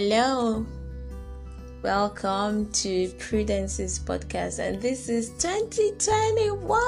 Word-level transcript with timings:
Hello, 0.00 0.64
welcome 1.82 2.70
to 2.70 3.08
Prudence's 3.18 3.98
podcast, 3.98 4.60
and 4.60 4.80
this 4.80 5.08
is 5.08 5.30
2021. 5.40 6.78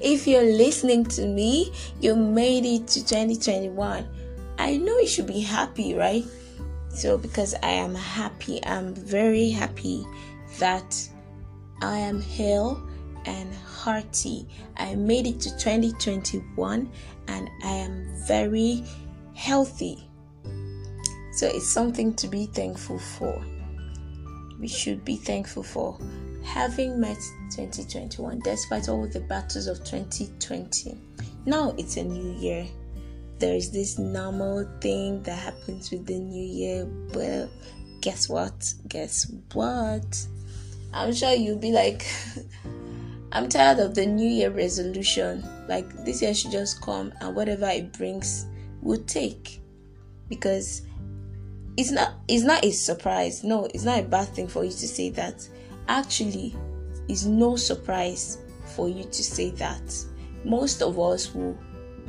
If 0.00 0.24
you're 0.28 0.44
listening 0.44 1.06
to 1.06 1.26
me, 1.26 1.72
you 2.00 2.14
made 2.14 2.64
it 2.66 2.86
to 2.86 3.00
2021. 3.04 4.06
I 4.58 4.76
know 4.76 4.96
you 4.96 5.08
should 5.08 5.26
be 5.26 5.40
happy, 5.40 5.94
right? 5.94 6.24
So, 6.88 7.18
because 7.18 7.56
I 7.64 7.70
am 7.70 7.96
happy, 7.96 8.64
I'm 8.64 8.94
very 8.94 9.50
happy 9.50 10.06
that 10.60 10.96
I 11.82 11.98
am 11.98 12.20
healed 12.20 12.80
and 13.24 13.52
hearty. 13.56 14.46
I 14.76 14.94
made 14.94 15.26
it 15.26 15.40
to 15.40 15.50
2021 15.58 16.88
and 17.26 17.50
I 17.64 17.72
am 17.72 18.06
very 18.24 18.84
healthy. 19.34 20.08
So 21.34 21.48
it's 21.48 21.68
something 21.68 22.14
to 22.14 22.28
be 22.28 22.46
thankful 22.46 22.98
for. 22.98 23.44
We 24.60 24.68
should 24.68 25.04
be 25.04 25.16
thankful 25.16 25.64
for 25.64 25.98
having 26.44 27.00
met 27.00 27.18
2021 27.50 28.40
despite 28.40 28.88
all 28.88 29.08
the 29.08 29.20
battles 29.20 29.66
of 29.66 29.78
2020. 29.78 30.96
Now 31.44 31.74
it's 31.76 31.96
a 31.96 32.04
new 32.04 32.32
year. 32.38 32.66
There 33.40 33.54
is 33.54 33.72
this 33.72 33.98
normal 33.98 34.64
thing 34.80 35.22
that 35.24 35.36
happens 35.36 35.90
with 35.90 36.06
the 36.06 36.20
new 36.20 36.44
year. 36.44 36.86
Well, 37.12 37.50
guess 38.00 38.28
what? 38.28 38.72
Guess 38.86 39.32
what? 39.54 40.26
I'm 40.92 41.12
sure 41.12 41.32
you'll 41.32 41.58
be 41.58 41.72
like, 41.72 42.06
I'm 43.32 43.48
tired 43.48 43.80
of 43.80 43.96
the 43.96 44.06
new 44.06 44.28
year 44.28 44.50
resolution. 44.50 45.44
Like 45.68 46.04
this 46.04 46.22
year 46.22 46.32
should 46.32 46.52
just 46.52 46.80
come 46.80 47.12
and 47.20 47.34
whatever 47.34 47.66
it 47.66 47.92
brings, 47.92 48.46
we'll 48.82 49.02
take. 49.02 49.60
Because 50.28 50.82
it's 51.76 51.90
not 51.90 52.14
it's 52.28 52.44
not 52.44 52.64
a 52.64 52.70
surprise. 52.70 53.44
No, 53.44 53.66
it's 53.74 53.84
not 53.84 54.00
a 54.00 54.02
bad 54.02 54.28
thing 54.28 54.48
for 54.48 54.64
you 54.64 54.70
to 54.70 54.88
say 54.88 55.10
that. 55.10 55.46
Actually, 55.88 56.54
it's 57.08 57.24
no 57.24 57.56
surprise 57.56 58.38
for 58.74 58.88
you 58.88 59.04
to 59.04 59.22
say 59.22 59.50
that. 59.50 60.04
Most 60.44 60.82
of 60.82 60.98
us 60.98 61.34
will 61.34 61.58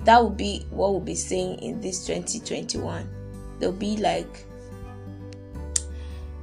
that 0.04 0.22
will 0.22 0.30
be 0.30 0.66
what 0.70 0.92
we'll 0.92 1.00
be 1.00 1.16
saying 1.16 1.60
in 1.60 1.82
this 1.82 2.06
2021. 2.06 3.10
They'll 3.60 3.72
be 3.72 3.98
like 3.98 4.46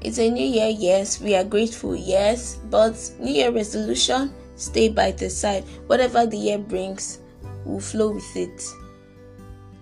it's 0.01 0.19
a 0.19 0.29
new 0.29 0.45
year, 0.45 0.69
yes, 0.69 1.21
we 1.21 1.37
are 1.37 1.45
grateful, 1.45 1.95
yes, 1.95 2.59
but 2.71 2.97
new 3.21 3.33
year 3.33 3.53
resolution, 3.53 4.35
stay 4.57 4.89
by 4.89 5.13
the 5.13 5.31
side. 5.31 5.63
Whatever 5.87 6.27
the 6.27 6.37
year 6.37 6.59
brings, 6.59 7.21
will 7.65 7.79
flow 7.79 8.11
with 8.11 8.37
it. 8.37 8.65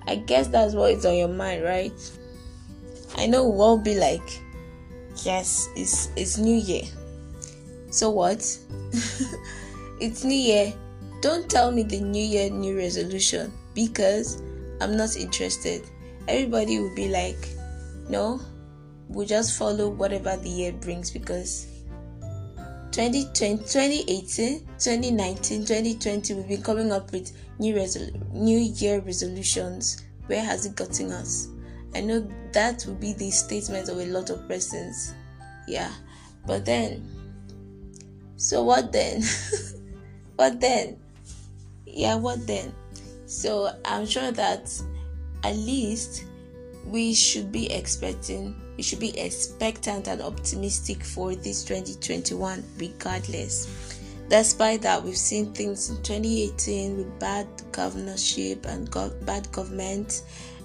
I 0.06 0.16
guess 0.16 0.48
that's 0.48 0.74
what 0.74 0.92
is 0.92 1.06
on 1.06 1.16
your 1.16 1.28
mind, 1.28 1.64
right? 1.64 2.19
I 3.20 3.26
know 3.26 3.46
we'll 3.46 3.60
all 3.60 3.76
be 3.76 3.96
like, 3.96 4.40
yes, 5.24 5.68
it's 5.76 6.08
it's 6.16 6.38
New 6.38 6.56
Year. 6.56 6.84
So 7.90 8.08
what? 8.08 8.38
it's 10.00 10.24
New 10.24 10.34
Year. 10.34 10.72
Don't 11.20 11.46
tell 11.50 11.70
me 11.70 11.82
the 11.82 12.00
New 12.00 12.24
Year 12.24 12.48
new 12.48 12.78
resolution 12.78 13.52
because 13.74 14.40
I'm 14.80 14.96
not 14.96 15.18
interested. 15.18 15.82
Everybody 16.28 16.80
will 16.80 16.94
be 16.94 17.10
like, 17.10 17.36
no, 18.08 18.40
we'll 19.10 19.26
just 19.26 19.58
follow 19.58 19.90
whatever 19.90 20.38
the 20.38 20.48
year 20.48 20.72
brings 20.72 21.10
because 21.10 21.66
2020, 22.92 23.58
2018, 23.58 24.60
2019, 24.78 25.60
2020, 25.66 26.34
we've 26.36 26.48
been 26.48 26.62
coming 26.62 26.90
up 26.90 27.12
with 27.12 27.36
new 27.58 27.74
resol- 27.74 28.32
new 28.32 28.58
year 28.58 29.00
resolutions. 29.00 30.04
Where 30.26 30.42
has 30.42 30.64
it 30.64 30.74
gotten 30.74 31.12
us? 31.12 31.48
I 31.94 32.00
know 32.00 32.28
that 32.52 32.84
would 32.86 33.00
be 33.00 33.12
the 33.12 33.30
statement 33.30 33.88
of 33.88 33.98
a 33.98 34.06
lot 34.06 34.30
of 34.30 34.46
persons. 34.48 35.14
Yeah. 35.66 35.90
But 36.46 36.64
then, 36.64 37.06
so 38.36 38.62
what 38.62 38.92
then? 38.92 39.22
what 40.36 40.60
then? 40.60 40.98
Yeah, 41.86 42.14
what 42.14 42.46
then? 42.46 42.72
So 43.26 43.70
I'm 43.84 44.06
sure 44.06 44.32
that 44.32 44.72
at 45.44 45.56
least 45.56 46.24
we 46.86 47.14
should 47.14 47.52
be 47.52 47.70
expecting, 47.72 48.54
we 48.76 48.82
should 48.82 49.00
be 49.00 49.18
expectant 49.18 50.08
and 50.08 50.22
optimistic 50.22 51.02
for 51.02 51.34
this 51.34 51.64
2021, 51.64 52.64
regardless. 52.78 53.96
Despite 54.28 54.82
that, 54.82 55.02
we've 55.02 55.16
seen 55.16 55.52
things 55.52 55.90
in 55.90 55.96
2018 55.96 56.96
with 56.96 57.18
bad 57.18 57.46
governorship 57.72 58.64
and 58.66 58.88
go- 58.90 59.12
bad 59.22 59.50
government 59.50 60.22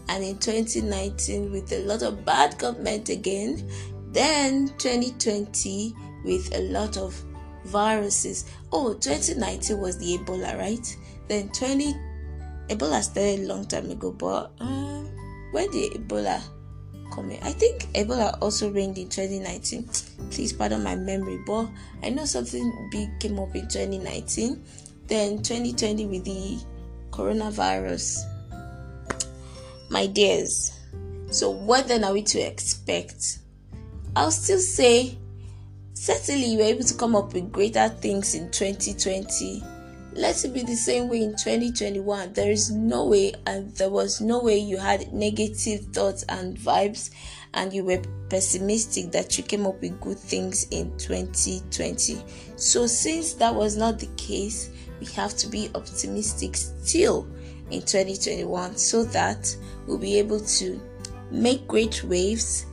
and 0.09 0.23
in 0.23 0.37
2019 0.37 1.51
with 1.51 1.71
a 1.71 1.79
lot 1.85 2.01
of 2.01 2.25
bad 2.25 2.57
government 2.57 3.09
again 3.09 3.69
then 4.11 4.67
2020 4.77 5.93
with 6.23 6.55
a 6.55 6.61
lot 6.71 6.97
of 6.97 7.21
viruses. 7.65 8.45
Oh 8.71 8.93
2019 8.93 9.77
was 9.79 9.97
the 9.97 10.17
ebola 10.17 10.57
right? 10.57 10.97
Then 11.27 11.49
20 11.49 11.93
ebola 12.69 13.03
started 13.03 13.41
a 13.41 13.47
long 13.47 13.65
time 13.65 13.89
ago 13.91 14.11
but 14.11 14.51
uh, 14.59 15.03
when 15.51 15.69
did 15.71 15.93
ebola 15.93 16.41
come 17.13 17.31
in? 17.31 17.43
I 17.43 17.51
think 17.51 17.91
ebola 17.93 18.37
also 18.41 18.71
reigned 18.71 18.97
in 18.97 19.09
2019 19.09 19.89
please 20.31 20.53
pardon 20.53 20.83
my 20.83 20.95
memory 20.95 21.39
but 21.45 21.69
i 22.03 22.09
know 22.09 22.25
something 22.25 22.89
big 22.91 23.09
came 23.19 23.39
up 23.39 23.55
in 23.55 23.67
2019 23.67 24.63
then 25.07 25.37
2020 25.37 26.05
with 26.07 26.25
the 26.25 26.59
coronavirus 27.11 28.23
my 29.89 30.07
dears. 30.07 30.71
So, 31.31 31.49
what 31.49 31.87
then 31.87 32.03
are 32.03 32.13
we 32.13 32.21
to 32.23 32.39
expect? 32.39 33.39
I'll 34.15 34.31
still 34.31 34.59
say, 34.59 35.17
certainly 35.93 36.45
you 36.45 36.59
were 36.59 36.65
able 36.65 36.83
to 36.83 36.93
come 36.93 37.15
up 37.15 37.33
with 37.33 37.51
greater 37.51 37.89
things 37.89 38.35
in 38.35 38.49
2020. 38.51 39.63
Let 40.13 40.45
it 40.45 40.53
be 40.53 40.61
the 40.63 40.75
same 40.75 41.09
way 41.09 41.23
in 41.23 41.31
2021. 41.31 42.31
There 42.33 42.51
is 42.51 42.71
no 42.71 43.05
way, 43.07 43.33
and 43.45 43.75
there 43.75 43.89
was 43.89 44.21
no 44.21 44.41
way 44.41 44.57
you 44.57 44.77
had 44.77 45.11
negative 45.13 45.87
thoughts 45.87 46.23
and 46.29 46.57
vibes, 46.57 47.09
and 47.53 47.73
you 47.73 47.83
were 47.83 48.01
pessimistic 48.29 49.11
that 49.11 49.37
you 49.37 49.43
came 49.43 49.67
up 49.67 49.81
with 49.81 49.99
good 49.99 50.17
things 50.17 50.67
in 50.71 50.97
2020. 50.97 52.23
So, 52.55 52.87
since 52.87 53.33
that 53.33 53.53
was 53.53 53.75
not 53.75 53.99
the 53.99 54.09
case, 54.15 54.69
we 55.01 55.07
have 55.07 55.35
to 55.37 55.47
be 55.47 55.69
optimistic 55.75 56.55
still 56.55 57.27
in 57.71 57.81
2021 57.81 58.77
so 58.77 59.03
that 59.05 59.55
we'll 59.87 59.97
be 59.97 60.19
able 60.19 60.39
to 60.39 60.79
make 61.31 61.67
great 61.67 62.03
waves 62.03 62.65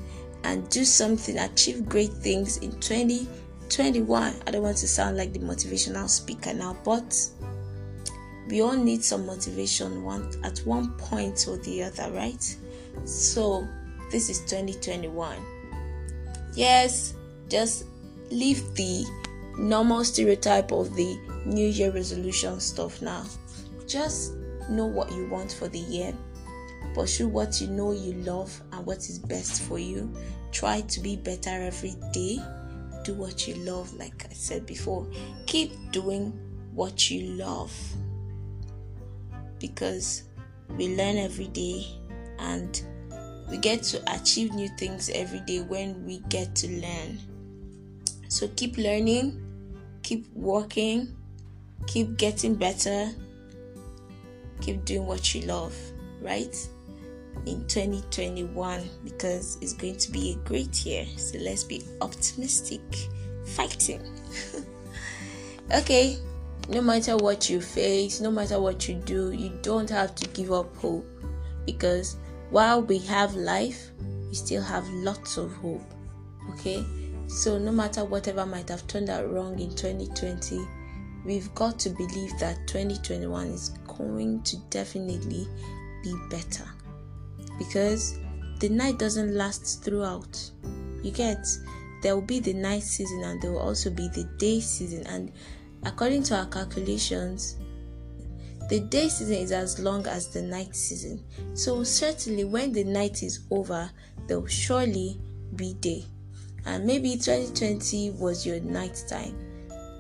and 0.44 0.68
do 0.70 0.84
something, 0.84 1.38
achieve 1.38 1.88
great 1.88 2.12
things 2.12 2.58
in 2.58 2.72
2021. 2.80 4.34
I 4.46 4.50
don't 4.50 4.62
want 4.62 4.76
to 4.78 4.88
sound 4.88 5.16
like 5.16 5.32
the 5.32 5.38
motivational 5.38 6.08
speaker 6.08 6.52
now, 6.52 6.76
but 6.84 7.28
we 8.48 8.60
all 8.60 8.76
need 8.76 9.04
some 9.04 9.24
motivation 9.24 10.04
at 10.44 10.58
one 10.60 10.90
point 10.94 11.46
or 11.48 11.56
the 11.58 11.84
other, 11.84 12.10
right? 12.12 12.56
So 13.04 13.66
this 14.10 14.28
is 14.28 14.40
2021. 14.40 15.36
Yes, 16.54 17.14
just 17.48 17.86
leave 18.30 18.74
the 18.74 19.06
normal 19.56 20.04
stereotype 20.04 20.72
of 20.72 20.94
the 20.96 21.18
New 21.46 21.68
Year 21.68 21.90
resolution 21.92 22.60
stuff 22.60 23.00
now. 23.00 23.24
Just 23.86 24.34
know 24.70 24.86
what 24.86 25.12
you 25.12 25.26
want 25.28 25.52
for 25.52 25.68
the 25.68 25.78
year. 25.78 26.14
Pursue 26.94 27.28
what 27.28 27.60
you 27.60 27.68
know 27.68 27.92
you 27.92 28.12
love 28.14 28.60
and 28.72 28.84
what 28.84 28.98
is 28.98 29.18
best 29.18 29.62
for 29.62 29.78
you. 29.78 30.14
Try 30.50 30.82
to 30.82 31.00
be 31.00 31.16
better 31.16 31.50
every 31.50 31.94
day. 32.12 32.38
Do 33.04 33.14
what 33.14 33.48
you 33.48 33.54
love, 33.56 33.92
like 33.94 34.26
I 34.30 34.32
said 34.34 34.66
before. 34.66 35.06
Keep 35.46 35.92
doing 35.92 36.32
what 36.74 37.10
you 37.10 37.34
love 37.34 37.72
because 39.58 40.24
we 40.76 40.96
learn 40.96 41.16
every 41.16 41.48
day 41.48 41.86
and 42.38 42.82
we 43.50 43.58
get 43.58 43.82
to 43.84 44.02
achieve 44.14 44.52
new 44.54 44.68
things 44.78 45.10
every 45.14 45.40
day 45.40 45.60
when 45.60 46.04
we 46.04 46.18
get 46.28 46.54
to 46.56 46.68
learn. 46.68 47.18
So 48.28 48.48
keep 48.48 48.78
learning, 48.78 49.40
keep 50.02 50.26
working, 50.34 51.14
keep 51.86 52.16
getting 52.16 52.54
better, 52.54 53.10
keep 54.62 54.84
doing 54.84 55.06
what 55.06 55.34
you 55.34 55.42
love, 55.42 55.76
right? 56.20 56.56
In 57.46 57.66
2021 57.66 58.88
because 59.04 59.58
it's 59.60 59.72
going 59.72 59.96
to 59.96 60.10
be 60.10 60.32
a 60.32 60.48
great 60.48 60.86
year. 60.86 61.06
So 61.16 61.38
let's 61.38 61.64
be 61.64 61.82
optimistic, 62.00 62.80
fighting. 63.44 64.02
okay, 65.74 66.18
no 66.68 66.80
matter 66.80 67.16
what 67.16 67.50
you 67.50 67.60
face, 67.60 68.20
no 68.20 68.30
matter 68.30 68.60
what 68.60 68.88
you 68.88 68.94
do, 68.94 69.32
you 69.32 69.50
don't 69.62 69.90
have 69.90 70.14
to 70.14 70.28
give 70.28 70.52
up 70.52 70.74
hope 70.76 71.06
because 71.66 72.16
while 72.50 72.82
we 72.82 72.98
have 72.98 73.34
life, 73.34 73.90
we 74.28 74.34
still 74.34 74.62
have 74.62 74.88
lots 74.88 75.36
of 75.36 75.52
hope. 75.54 75.82
Okay, 76.50 76.84
so 77.26 77.58
no 77.58 77.72
matter 77.72 78.04
whatever 78.04 78.44
might 78.44 78.68
have 78.68 78.86
turned 78.86 79.10
out 79.10 79.30
wrong 79.32 79.58
in 79.58 79.70
2020, 79.70 80.60
we've 81.24 81.52
got 81.54 81.78
to 81.80 81.90
believe 81.90 82.38
that 82.38 82.66
2021 82.66 83.46
is 83.48 83.70
going 83.98 84.42
to 84.42 84.56
definitely 84.70 85.46
be 86.02 86.14
better 86.30 86.64
because 87.58 88.18
the 88.58 88.68
night 88.68 88.98
doesn't 88.98 89.34
last 89.34 89.84
throughout. 89.84 90.50
You 91.02 91.10
get 91.10 91.46
there 92.02 92.14
will 92.14 92.22
be 92.22 92.40
the 92.40 92.52
night 92.52 92.82
season 92.82 93.22
and 93.24 93.40
there 93.40 93.52
will 93.52 93.60
also 93.60 93.90
be 93.90 94.08
the 94.08 94.24
day 94.38 94.60
season 94.60 95.06
and 95.06 95.32
according 95.84 96.22
to 96.24 96.36
our 96.36 96.46
calculations 96.46 97.56
the 98.68 98.80
day 98.80 99.08
season 99.08 99.36
is 99.36 99.52
as 99.52 99.78
long 99.78 100.06
as 100.06 100.28
the 100.28 100.40
night 100.40 100.74
season. 100.74 101.22
So 101.52 101.84
certainly 101.84 102.44
when 102.44 102.72
the 102.72 102.84
night 102.84 103.22
is 103.22 103.40
over, 103.50 103.90
there 104.26 104.40
will 104.40 104.46
surely 104.46 105.20
be 105.56 105.74
day. 105.74 106.06
And 106.64 106.86
maybe 106.86 107.16
2020 107.16 108.12
was 108.12 108.46
your 108.46 108.60
night 108.60 109.04
time. 109.08 109.36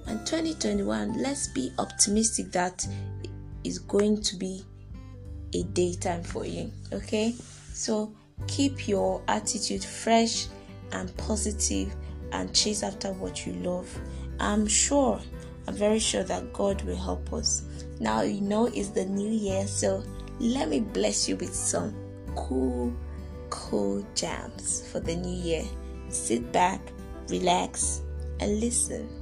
And 0.06 0.26
2021, 0.26 1.20
let's 1.22 1.48
be 1.48 1.70
optimistic 1.78 2.50
that 2.52 2.86
is 3.64 3.78
going 3.78 4.20
to 4.22 4.36
be 4.36 4.64
a 5.54 5.62
daytime 5.64 6.22
for 6.22 6.44
you. 6.46 6.70
Okay? 6.92 7.34
So 7.72 8.12
keep 8.46 8.88
your 8.88 9.22
attitude 9.28 9.84
fresh 9.84 10.46
and 10.92 11.14
positive 11.16 11.94
and 12.32 12.54
chase 12.54 12.82
after 12.82 13.12
what 13.12 13.46
you 13.46 13.52
love. 13.54 13.88
I'm 14.40 14.66
sure, 14.66 15.20
I'm 15.66 15.74
very 15.74 15.98
sure 15.98 16.24
that 16.24 16.52
God 16.52 16.82
will 16.82 16.96
help 16.96 17.32
us. 17.32 17.62
Now 18.00 18.22
you 18.22 18.40
know 18.40 18.66
it's 18.66 18.88
the 18.88 19.04
new 19.04 19.30
year, 19.30 19.66
so 19.66 20.02
let 20.40 20.68
me 20.68 20.80
bless 20.80 21.28
you 21.28 21.36
with 21.36 21.54
some 21.54 21.94
cool, 22.34 22.92
cool 23.50 24.04
jams 24.14 24.88
for 24.90 25.00
the 25.00 25.14
new 25.14 25.42
year. 25.42 25.64
Sit 26.08 26.50
back, 26.52 26.80
relax, 27.28 28.02
and 28.40 28.60
listen. 28.60 29.21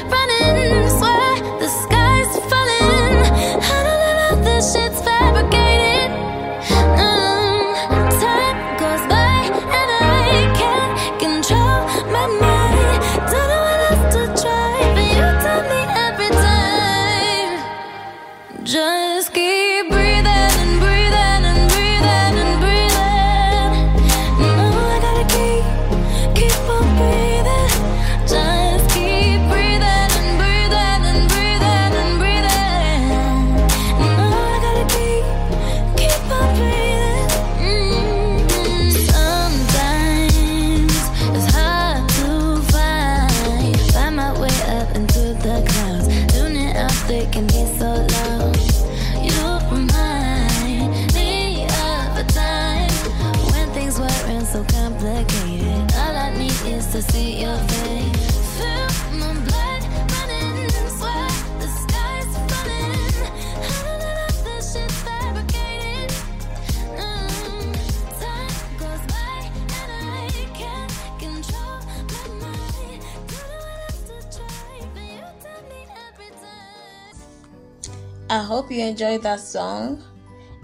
I 78.31 78.41
hope 78.41 78.71
you 78.71 78.81
enjoyed 78.85 79.23
that 79.23 79.41
song. 79.41 80.01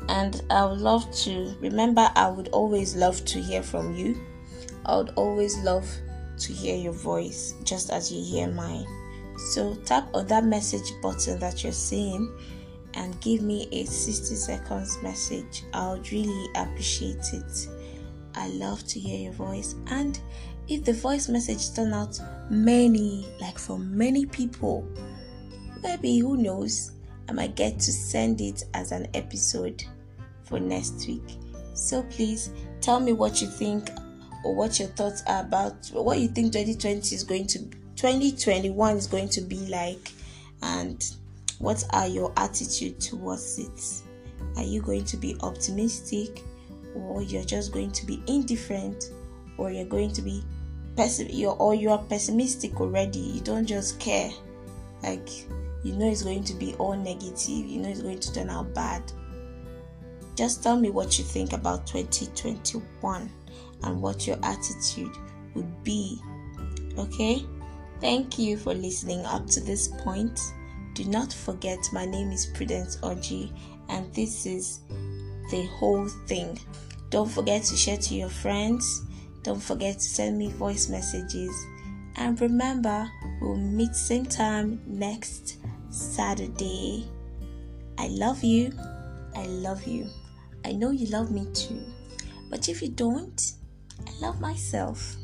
And 0.07 0.41
I 0.49 0.63
would 0.63 0.79
love 0.79 1.11
to 1.23 1.53
remember, 1.59 2.09
I 2.15 2.29
would 2.29 2.47
always 2.53 2.95
love 2.95 3.25
to 3.25 3.41
hear 3.41 3.61
from 3.61 3.93
you. 3.93 4.17
I 4.85 4.95
would 4.95 5.09
always 5.17 5.57
love 5.57 5.85
to 6.39 6.53
hear 6.53 6.77
your 6.77 6.93
voice 6.93 7.55
just 7.65 7.89
as 7.89 8.09
you 8.09 8.23
hear 8.23 8.47
mine. 8.47 8.87
So 9.51 9.75
tap 9.83 10.07
on 10.13 10.27
that 10.27 10.45
message 10.45 10.93
button 11.01 11.39
that 11.39 11.61
you're 11.61 11.73
seeing 11.73 12.33
and 12.93 13.19
give 13.19 13.41
me 13.41 13.67
a 13.73 13.83
60 13.83 14.33
seconds 14.35 14.97
message. 15.03 15.65
I 15.73 15.91
would 15.91 16.09
really 16.09 16.47
appreciate 16.55 17.33
it. 17.33 17.67
I 18.33 18.47
love 18.47 18.87
to 18.87 18.97
hear 18.97 19.19
your 19.19 19.33
voice. 19.33 19.75
And 19.87 20.17
if 20.69 20.85
the 20.85 20.93
voice 20.93 21.27
message 21.27 21.75
turn 21.75 21.91
out 21.91 22.17
many, 22.49 23.27
like 23.41 23.59
for 23.59 23.77
many 23.77 24.25
people, 24.25 24.87
maybe 25.83 26.19
who 26.19 26.37
knows, 26.37 26.93
I 27.29 27.33
might 27.33 27.55
get 27.55 27.79
to 27.79 27.91
send 27.91 28.41
it 28.41 28.63
as 28.73 28.91
an 28.91 29.07
episode 29.13 29.83
for 30.43 30.59
next 30.59 31.07
week. 31.07 31.37
So 31.73 32.03
please 32.03 32.51
tell 32.81 32.99
me 32.99 33.13
what 33.13 33.41
you 33.41 33.47
think 33.47 33.89
or 34.43 34.55
what 34.55 34.79
your 34.79 34.87
thoughts 34.89 35.23
are 35.27 35.41
about 35.41 35.87
what 35.93 36.19
you 36.19 36.27
think 36.27 36.53
2020 36.53 37.15
is 37.15 37.23
going 37.23 37.47
to 37.47 37.59
2021 37.95 38.95
is 38.95 39.07
going 39.07 39.29
to 39.29 39.41
be 39.41 39.67
like 39.67 40.11
and 40.61 41.03
what 41.59 41.83
are 41.91 42.07
your 42.07 42.31
attitude 42.37 42.99
towards 42.99 43.59
it? 43.59 44.03
Are 44.57 44.63
you 44.63 44.81
going 44.81 45.05
to 45.05 45.17
be 45.17 45.35
optimistic 45.41 46.43
or 46.95 47.21
you're 47.21 47.43
just 47.43 47.71
going 47.71 47.91
to 47.91 48.05
be 48.05 48.21
indifferent 48.27 49.11
or 49.57 49.71
you're 49.71 49.85
going 49.85 50.13
to 50.13 50.21
be 50.21 50.43
or 51.59 51.75
you're 51.75 51.97
pessimistic 52.09 52.79
already? 52.79 53.19
You 53.19 53.41
don't 53.41 53.65
just 53.65 53.99
care. 53.99 54.31
Like 55.03 55.29
you 55.83 55.93
know 55.93 56.09
it's 56.09 56.23
going 56.23 56.43
to 56.43 56.53
be 56.53 56.73
all 56.75 56.95
negative 56.95 57.65
you 57.65 57.79
know 57.79 57.89
it's 57.89 58.01
going 58.01 58.19
to 58.19 58.33
turn 58.33 58.49
out 58.49 58.73
bad 58.73 59.03
just 60.37 60.61
tell 60.61 60.77
me 60.77 60.91
what 60.91 61.17
you 61.17 61.25
think 61.25 61.53
about 61.53 61.87
2021 61.87 63.31
and 63.83 64.01
what 64.01 64.27
your 64.27 64.37
attitude 64.43 65.11
would 65.55 65.83
be. 65.83 66.21
Okay? 66.97 67.43
Thank 67.99 68.37
you 68.37 68.55
for 68.55 68.75
listening 68.75 69.25
up 69.25 69.47
to 69.47 69.59
this 69.59 69.87
point. 69.87 70.39
Do 70.93 71.05
not 71.05 71.33
forget, 71.33 71.79
my 71.91 72.05
name 72.05 72.31
is 72.31 72.45
Prudence 72.45 72.97
Orji, 72.97 73.51
and 73.89 74.13
this 74.13 74.45
is 74.45 74.81
the 75.49 75.67
whole 75.77 76.07
thing. 76.27 76.59
Don't 77.09 77.29
forget 77.29 77.63
to 77.63 77.75
share 77.75 77.97
to 77.97 78.13
your 78.13 78.29
friends. 78.29 79.05
Don't 79.41 79.61
forget 79.61 79.95
to 79.95 80.05
send 80.05 80.37
me 80.37 80.51
voice 80.51 80.87
messages. 80.87 81.51
And 82.15 82.39
remember, 82.39 83.09
we'll 83.41 83.55
meet 83.55 83.95
same 83.95 84.25
time 84.25 84.81
next 84.85 85.57
Saturday. 85.97 87.09
I 87.97 88.07
love 88.09 88.43
you. 88.43 88.71
I 89.35 89.45
love 89.47 89.85
you. 89.85 90.07
I 90.63 90.71
know 90.71 90.91
you 90.91 91.07
love 91.07 91.31
me 91.31 91.47
too. 91.53 91.81
But 92.49 92.69
if 92.69 92.81
you 92.81 92.89
don't, 92.89 93.53
I 94.07 94.11
love 94.21 94.39
myself. 94.39 95.15